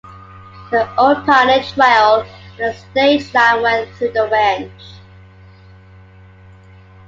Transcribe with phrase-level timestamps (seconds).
[0.71, 4.81] The old pioneer trail and the stage line went through their ranch.